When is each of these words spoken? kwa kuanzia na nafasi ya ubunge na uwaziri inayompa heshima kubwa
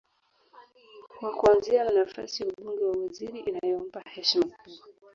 kwa 1.19 1.35
kuanzia 1.35 1.83
na 1.83 1.91
nafasi 1.91 2.43
ya 2.43 2.49
ubunge 2.49 2.81
na 2.81 2.87
uwaziri 2.91 3.39
inayompa 3.39 4.01
heshima 4.13 4.45
kubwa 4.49 4.85